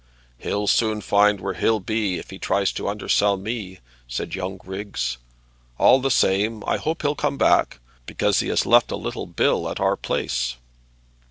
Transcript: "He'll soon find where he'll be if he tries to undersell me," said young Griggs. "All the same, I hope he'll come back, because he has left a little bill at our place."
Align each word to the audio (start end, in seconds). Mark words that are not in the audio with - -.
"He'll 0.39 0.65
soon 0.65 0.99
find 1.01 1.39
where 1.39 1.53
he'll 1.53 1.79
be 1.79 2.17
if 2.17 2.31
he 2.31 2.39
tries 2.39 2.71
to 2.71 2.89
undersell 2.89 3.37
me," 3.37 3.77
said 4.07 4.33
young 4.33 4.57
Griggs. 4.57 5.19
"All 5.77 5.99
the 5.99 6.09
same, 6.09 6.63
I 6.65 6.77
hope 6.77 7.03
he'll 7.03 7.13
come 7.13 7.37
back, 7.37 7.77
because 8.07 8.39
he 8.39 8.47
has 8.47 8.65
left 8.65 8.89
a 8.91 8.95
little 8.95 9.27
bill 9.27 9.69
at 9.69 9.79
our 9.79 9.95
place." 9.95 10.55